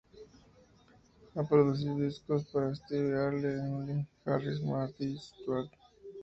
Ha 1.35 1.43
producido 1.47 1.95
discos 1.99 2.45
para 2.45 2.73
Steve 2.73 3.11
Earle, 3.11 3.59
Emmylou 3.59 4.07
Harris 4.25 4.59
y 4.59 4.65
Marty 4.65 5.17
Stuart. 5.19 5.69